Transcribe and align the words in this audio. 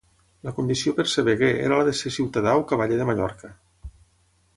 La 0.47 0.51
condició 0.59 0.93
per 0.99 1.03
ser 1.11 1.23
veguer 1.27 1.49
era 1.65 1.77
la 1.81 1.85
de 1.89 1.93
ser 1.99 2.13
ciutadà 2.15 2.55
o 2.63 2.65
cavaller 2.73 2.99
de 3.03 3.07
Mallorca. 3.11 3.51